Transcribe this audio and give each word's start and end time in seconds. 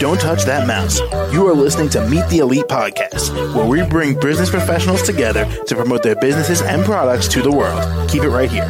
Don't 0.00 0.20
touch 0.20 0.44
that 0.44 0.66
mouse. 0.66 0.98
You 1.32 1.46
are 1.46 1.54
listening 1.54 1.88
to 1.90 2.04
Meet 2.08 2.28
the 2.28 2.38
Elite 2.38 2.64
Podcast, 2.64 3.54
where 3.54 3.64
we 3.64 3.82
bring 3.88 4.18
business 4.18 4.50
professionals 4.50 5.02
together 5.02 5.44
to 5.66 5.76
promote 5.76 6.02
their 6.02 6.16
businesses 6.16 6.62
and 6.62 6.84
products 6.84 7.28
to 7.28 7.42
the 7.42 7.52
world. 7.52 8.10
Keep 8.10 8.24
it 8.24 8.30
right 8.30 8.50
here. 8.50 8.68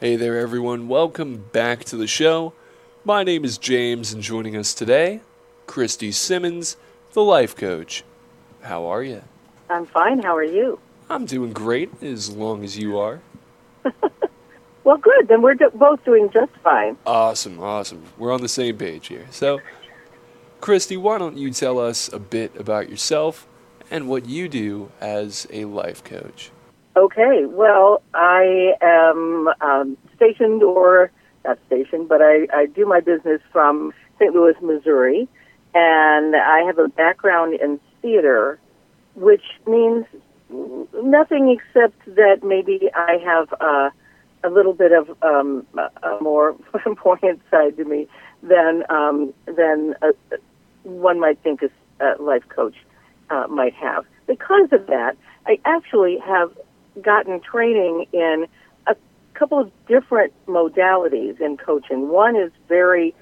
Hey 0.00 0.16
there, 0.16 0.38
everyone. 0.38 0.88
Welcome 0.88 1.44
back 1.52 1.84
to 1.84 1.96
the 1.98 2.06
show. 2.06 2.54
My 3.04 3.24
name 3.24 3.44
is 3.44 3.58
James, 3.58 4.14
and 4.14 4.22
joining 4.22 4.56
us 4.56 4.72
today, 4.72 5.20
Christy 5.66 6.10
Simmons, 6.10 6.78
the 7.12 7.22
life 7.22 7.54
coach. 7.54 8.02
How 8.62 8.86
are 8.86 9.02
you? 9.02 9.24
I'm 9.68 9.84
fine. 9.84 10.22
How 10.22 10.34
are 10.34 10.42
you? 10.42 10.78
I'm 11.10 11.26
doing 11.26 11.52
great, 11.52 12.02
as 12.02 12.30
long 12.34 12.64
as 12.64 12.78
you 12.78 12.98
are. 12.98 13.20
Well, 14.88 14.96
good. 14.96 15.28
Then 15.28 15.42
we're 15.42 15.52
do- 15.52 15.68
both 15.74 16.02
doing 16.06 16.30
just 16.32 16.50
fine. 16.64 16.96
Awesome, 17.04 17.60
awesome. 17.60 18.04
We're 18.16 18.32
on 18.32 18.40
the 18.40 18.48
same 18.48 18.78
page 18.78 19.08
here. 19.08 19.26
So, 19.30 19.60
Christy, 20.62 20.96
why 20.96 21.18
don't 21.18 21.36
you 21.36 21.50
tell 21.50 21.78
us 21.78 22.10
a 22.10 22.18
bit 22.18 22.56
about 22.56 22.88
yourself 22.88 23.46
and 23.90 24.08
what 24.08 24.24
you 24.24 24.48
do 24.48 24.90
as 24.98 25.46
a 25.52 25.66
life 25.66 26.02
coach? 26.02 26.50
Okay. 26.96 27.44
Well, 27.44 28.00
I 28.14 28.76
am 28.80 29.50
um, 29.60 29.98
stationed 30.16 30.62
or 30.62 31.10
not 31.44 31.58
stationed, 31.66 32.08
but 32.08 32.22
I, 32.22 32.48
I 32.54 32.64
do 32.64 32.86
my 32.86 33.00
business 33.00 33.42
from 33.52 33.92
St. 34.18 34.32
Louis, 34.32 34.54
Missouri, 34.62 35.28
and 35.74 36.34
I 36.34 36.62
have 36.64 36.78
a 36.78 36.88
background 36.88 37.60
in 37.60 37.78
theater, 38.00 38.58
which 39.16 39.44
means 39.66 40.06
nothing 40.48 41.50
except 41.60 42.06
that 42.06 42.38
maybe 42.42 42.88
I 42.94 43.18
have 43.22 43.52
uh, 43.60 43.90
a 44.44 44.50
little 44.50 44.72
bit 44.72 44.92
of 44.92 45.10
um, 45.22 45.66
a 45.76 46.20
more 46.20 46.56
flamboyant 46.70 47.40
side 47.50 47.76
to 47.76 47.84
me 47.84 48.06
than 48.42 48.84
um, 48.88 49.32
than 49.46 49.94
uh, 50.02 50.12
one 50.84 51.20
might 51.20 51.38
think 51.42 51.60
a, 51.62 51.70
a 52.04 52.22
life 52.22 52.48
coach 52.48 52.74
uh, 53.30 53.46
might 53.48 53.74
have. 53.74 54.06
Because 54.26 54.68
of 54.72 54.86
that, 54.86 55.16
I 55.46 55.58
actually 55.64 56.18
have 56.18 56.52
gotten 57.02 57.40
training 57.40 58.06
in 58.12 58.46
a 58.86 58.96
couple 59.34 59.58
of 59.58 59.70
different 59.86 60.32
modalities 60.46 61.40
in 61.40 61.56
coaching. 61.56 62.08
One 62.08 62.36
is 62.36 62.50
very 62.68 63.14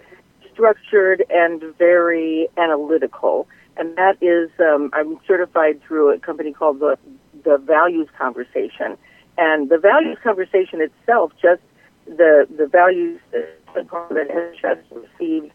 structured 0.53 1.25
and 1.31 1.63
very 1.79 2.49
analytical, 2.57 3.47
and 3.77 3.97
that 3.97 4.17
is 4.23 4.51
um, 4.59 4.91
I'm 4.93 5.19
certified 5.27 5.81
through 5.83 6.13
a 6.13 6.19
company 6.19 6.53
called 6.53 6.81
the 6.81 6.99
the 7.45 7.59
Values 7.59 8.09
Conversation, 8.19 8.97
and 9.39 9.69
the 9.69 9.79
values 9.79 10.19
conversation 10.23 10.81
itself, 10.81 11.33
just 11.41 11.63
the 12.07 12.47
the 12.57 12.67
values 12.67 13.21
that 13.33 14.31
has 14.31 14.57
just 14.61 14.81
received 14.91 15.51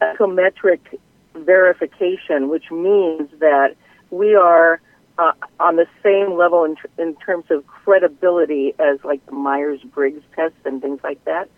psychometric 0.00 1.00
verification, 1.34 2.48
which 2.48 2.70
means 2.70 3.28
that 3.38 3.74
we 4.10 4.34
are 4.34 4.80
uh, 5.18 5.32
on 5.60 5.76
the 5.76 5.86
same 6.02 6.36
level 6.36 6.64
in, 6.64 6.76
in 6.98 7.14
terms 7.16 7.44
of 7.50 7.66
credibility 7.66 8.74
as 8.78 8.98
like 9.04 9.24
the 9.26 9.32
Myers 9.32 9.80
Briggs 9.82 10.22
test 10.34 10.54
and 10.64 10.80
things 10.80 11.00
like 11.04 11.24
that. 11.24 11.48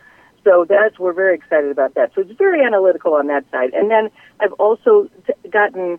So 0.43 0.67
that's 0.69 0.99
we're 0.99 1.15
very 1.15 1.35
excited 1.35 1.71
about 1.71 1.95
that. 1.95 2.13
So 2.15 2.21
it's 2.21 2.33
very 2.33 2.65
analytical 2.65 3.15
on 3.15 3.29
that 3.29 3.45
side. 3.51 3.73
And 3.73 3.91
then 3.91 4.11
I've 4.41 4.53
also 4.55 5.09
t- 5.27 5.49
gotten 5.49 5.99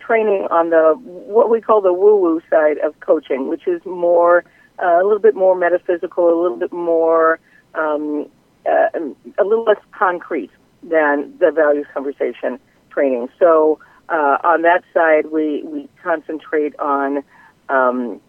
training 0.00 0.48
on 0.50 0.70
the 0.70 0.94
what 0.98 1.48
we 1.48 1.60
call 1.60 1.80
the 1.80 1.92
woo 1.92 2.16
woo 2.16 2.42
side 2.50 2.78
of 2.78 2.98
coaching, 3.00 3.48
which 3.48 3.68
is 3.68 3.84
more 3.84 4.44
uh, 4.82 5.00
a 5.00 5.04
little 5.04 5.18
bit 5.18 5.34
more 5.34 5.54
metaphysical, 5.54 6.28
a 6.28 6.38
little 6.40 6.58
bit 6.58 6.72
more 6.72 7.38
um, 7.74 8.28
uh, 8.66 8.98
a 9.38 9.44
little 9.44 9.64
less 9.64 9.80
concrete 9.92 10.50
than 10.82 11.34
the 11.38 11.50
values 11.50 11.86
conversation 11.92 12.58
training. 12.90 13.28
So 13.38 13.78
uh, 14.08 14.38
on 14.44 14.62
that 14.62 14.84
side, 14.92 15.26
we 15.30 15.62
we 15.64 15.88
concentrate 16.02 16.78
on 16.78 17.22
um, 17.68 18.20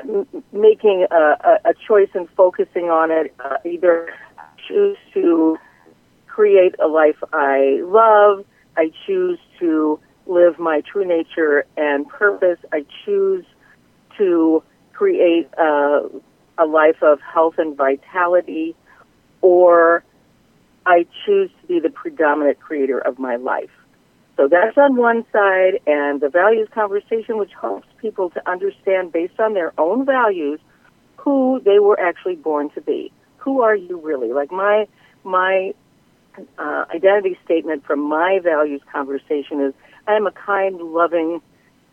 m- 0.00 0.26
making 0.52 1.06
a, 1.10 1.58
a, 1.64 1.74
choice 1.86 2.08
and 2.14 2.28
focusing 2.36 2.90
on 2.90 3.10
it. 3.10 3.34
Uh, 3.44 3.56
either 3.64 4.12
choose 4.68 4.96
to 5.14 5.56
create 6.26 6.74
a 6.82 6.86
life 6.86 7.16
I 7.32 7.80
love. 7.82 8.44
I 8.76 8.92
choose 9.06 9.38
to 9.58 9.98
live 10.26 10.58
my 10.58 10.82
true 10.82 11.04
nature 11.04 11.64
and 11.76 12.08
purpose. 12.08 12.58
I 12.72 12.84
choose 13.04 13.44
to 14.18 14.62
a, 15.58 16.08
a 16.58 16.66
life 16.66 17.02
of 17.02 17.20
health 17.20 17.54
and 17.58 17.76
vitality, 17.76 18.74
or 19.40 20.04
I 20.86 21.06
choose 21.24 21.50
to 21.60 21.66
be 21.66 21.80
the 21.80 21.90
predominant 21.90 22.60
creator 22.60 22.98
of 22.98 23.18
my 23.18 23.36
life. 23.36 23.70
So 24.36 24.48
that's 24.48 24.76
on 24.76 24.96
one 24.96 25.24
side, 25.32 25.80
and 25.86 26.20
the 26.20 26.28
values 26.28 26.68
conversation, 26.72 27.38
which 27.38 27.52
helps 27.58 27.88
people 28.00 28.30
to 28.30 28.50
understand 28.50 29.12
based 29.12 29.40
on 29.40 29.54
their 29.54 29.72
own 29.78 30.04
values 30.04 30.60
who 31.16 31.60
they 31.64 31.78
were 31.78 31.98
actually 31.98 32.36
born 32.36 32.70
to 32.70 32.80
be. 32.80 33.10
Who 33.38 33.62
are 33.62 33.74
you 33.74 33.98
really? 33.98 34.32
Like 34.32 34.52
my 34.52 34.86
my 35.24 35.72
uh, 36.58 36.84
identity 36.94 37.38
statement 37.44 37.84
from 37.84 38.00
my 38.00 38.38
values 38.42 38.82
conversation 38.92 39.60
is 39.60 39.74
I 40.06 40.14
am 40.14 40.26
a 40.26 40.32
kind, 40.32 40.80
loving, 40.80 41.40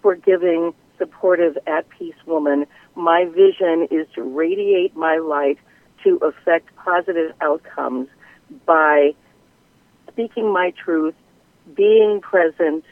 forgiving, 0.02 0.74
supportive, 1.04 1.58
at 1.68 1.90
peace 1.90 2.16
woman. 2.26 2.66
My 2.96 3.26
vision 3.26 3.88
is 3.92 4.08
to 4.16 4.24
radiate 4.24 4.96
my 4.96 5.18
light 5.18 5.58
to 6.04 6.18
affect 6.18 6.74
positive 6.76 7.34
outcomes 7.42 8.08
by 8.66 9.14
speaking 10.10 10.52
my 10.52 10.72
truth, 10.72 11.16
being 11.76 12.22
present, 12.22 12.86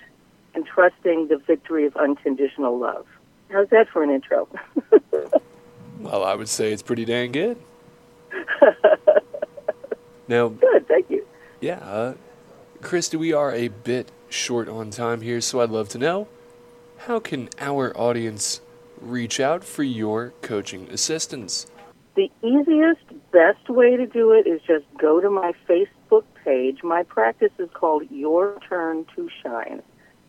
and 0.54 0.66
trusting 0.66 1.28
the 1.30 1.38
victory 1.38 1.86
of 1.86 1.96
unconditional 1.96 2.78
love. 2.78 3.06
How's 3.50 3.70
that 3.70 3.88
for 3.90 4.04
an 4.04 4.10
intro? 4.10 4.48
well, 6.00 6.24
I 6.24 6.36
would 6.36 6.50
say 6.50 6.74
it's 6.74 6.82
pretty 6.82 7.06
dang 7.06 7.32
good. 7.32 7.58
now, 10.28 10.50
good, 10.50 10.88
thank 10.88 11.10
you. 11.10 11.26
Yeah, 11.62 11.80
uh, 11.80 12.14
Christy, 12.82 13.18
we 13.18 13.34
are 13.34 13.54
a 13.54 13.70
bit 13.70 14.12
short 14.30 14.68
on 14.68 14.90
time 14.90 15.22
here, 15.22 15.40
so 15.42 15.62
I'd 15.62 15.70
love 15.70 15.90
to 15.90 15.98
know 15.98 16.28
how 17.08 17.20
can 17.20 17.50
our 17.60 17.98
audience 17.98 18.62
reach 19.00 19.40
out 19.40 19.64
for 19.64 19.82
your 19.82 20.34
coaching 20.42 20.88
assistance? 20.92 21.66
The 22.16 22.30
easiest, 22.44 23.02
best 23.32 23.70
way 23.70 23.96
to 23.96 24.06
do 24.06 24.32
it 24.32 24.46
is 24.46 24.62
just 24.68 24.86
go 25.00 25.20
to 25.20 25.30
my 25.30 25.54
Facebook 25.68 26.24
page. 26.44 26.84
My 26.84 27.02
practice 27.04 27.52
is 27.58 27.70
called 27.74 28.04
Your 28.12 28.60
Turn 28.70 29.06
to 29.16 29.30
Shine. 29.42 29.82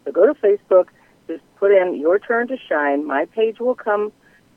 So 0.05 0.13
go 0.13 0.27
to 0.27 0.35
Facebook, 0.35 0.87
just 1.27 1.43
put 1.57 1.73
in 1.73 2.01
Your 2.01 2.19
Turn 2.19 2.49
to 2.49 2.57
Shine. 2.57 3.07
My 3.07 3.27
page 3.27 3.61
will 3.61 3.75
come 3.75 4.11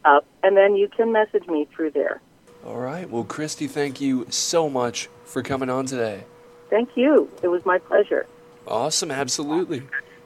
up, 0.05 0.25
and 0.41 0.55
then 0.55 0.75
you 0.75 0.87
can 0.87 1.11
message 1.11 1.47
me 1.47 1.67
through 1.75 1.91
there. 1.91 2.21
All 2.65 2.77
right. 2.77 3.09
Well, 3.09 3.25
Christy, 3.25 3.67
thank 3.67 3.99
you 3.99 4.25
so 4.29 4.69
much 4.69 5.09
for 5.25 5.43
coming 5.43 5.69
on 5.69 5.85
today. 5.85 6.23
Thank 6.69 6.95
you. 6.95 7.29
It 7.43 7.49
was 7.49 7.65
my 7.65 7.77
pleasure. 7.77 8.25
Awesome. 8.67 9.11
Absolutely. 9.11 9.79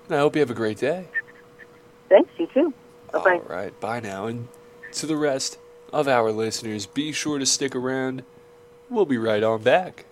And 0.06 0.16
I 0.16 0.20
hope 0.20 0.36
you 0.36 0.42
have 0.42 0.52
a 0.52 0.56
great 0.56 0.78
day. 0.78 1.08
Thanks, 2.54 2.74
too. 2.74 2.74
Bye-bye. 3.12 3.36
All 3.36 3.56
right, 3.56 3.80
bye 3.80 4.00
now. 4.00 4.26
And 4.28 4.48
to 4.94 5.06
the 5.06 5.16
rest 5.16 5.58
of 5.92 6.08
our 6.08 6.32
listeners, 6.32 6.86
be 6.86 7.12
sure 7.12 7.40
to 7.40 7.46
stick 7.46 7.76
around. 7.76 8.24
We'll 8.90 9.06
be 9.06 9.18
right 9.18 9.44
on 9.44 9.62
back. 9.62 10.06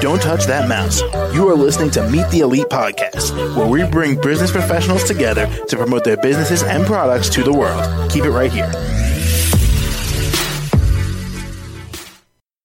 Don't 0.00 0.20
touch 0.20 0.44
that 0.46 0.68
mouse. 0.68 1.00
You 1.34 1.48
are 1.48 1.54
listening 1.54 1.90
to 1.92 2.08
Meet 2.10 2.28
the 2.30 2.40
Elite 2.40 2.66
Podcast, 2.66 3.56
where 3.56 3.66
we 3.66 3.84
bring 3.88 4.20
business 4.20 4.50
professionals 4.50 5.04
together 5.04 5.46
to 5.68 5.76
promote 5.76 6.04
their 6.04 6.16
businesses 6.16 6.62
and 6.62 6.84
products 6.84 7.28
to 7.30 7.42
the 7.42 7.52
world. 7.52 8.10
Keep 8.10 8.24
it 8.24 8.30
right 8.30 8.50
here. 8.52 8.70